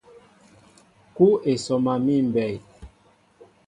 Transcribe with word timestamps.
Kúw 1.15 1.33
e 1.49 1.51
sɔma 1.65 1.93
míʼ 2.05 2.21
mbɛy. 2.27 2.55